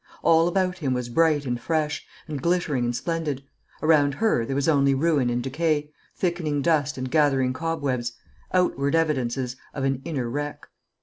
All 0.23 0.47
about 0.47 0.79
him 0.79 0.95
was 0.95 1.09
bright 1.09 1.45
and 1.45 1.61
fresh, 1.61 2.03
and 2.27 2.41
glittering 2.41 2.85
and 2.85 2.95
splendid; 2.95 3.43
around 3.83 4.15
her 4.15 4.47
there 4.47 4.55
was 4.55 4.67
only 4.67 4.95
ruin 4.95 5.29
and 5.29 5.43
decay, 5.43 5.91
thickening 6.17 6.63
dust 6.63 6.97
and 6.97 7.11
gathering 7.11 7.53
cobwebs, 7.53 8.13
outward 8.51 8.95
evidences 8.95 9.57
of 9.75 9.83
an 9.83 10.01
inner 10.03 10.27
wreck. 10.27 10.65